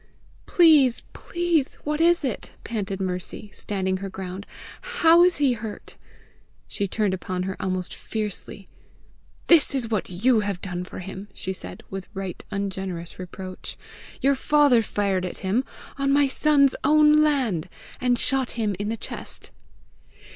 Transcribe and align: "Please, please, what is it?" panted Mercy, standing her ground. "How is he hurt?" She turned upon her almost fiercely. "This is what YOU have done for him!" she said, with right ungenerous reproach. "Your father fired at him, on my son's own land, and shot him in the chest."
"Please, 0.47 1.03
please, 1.13 1.75
what 1.83 2.01
is 2.01 2.23
it?" 2.23 2.49
panted 2.63 2.99
Mercy, 2.99 3.51
standing 3.53 3.97
her 3.97 4.09
ground. 4.09 4.47
"How 4.81 5.23
is 5.23 5.37
he 5.37 5.53
hurt?" 5.53 5.95
She 6.67 6.87
turned 6.87 7.13
upon 7.13 7.43
her 7.43 7.55
almost 7.61 7.93
fiercely. 7.93 8.67
"This 9.45 9.75
is 9.75 9.91
what 9.91 10.09
YOU 10.09 10.39
have 10.39 10.59
done 10.59 10.83
for 10.85 10.97
him!" 11.01 11.27
she 11.35 11.53
said, 11.53 11.83
with 11.91 12.07
right 12.15 12.43
ungenerous 12.49 13.19
reproach. 13.19 13.77
"Your 14.21 14.33
father 14.33 14.81
fired 14.81 15.23
at 15.23 15.37
him, 15.45 15.63
on 15.99 16.11
my 16.11 16.25
son's 16.25 16.73
own 16.83 17.21
land, 17.21 17.69
and 17.99 18.17
shot 18.17 18.53
him 18.57 18.75
in 18.79 18.89
the 18.89 18.97
chest." 18.97 19.51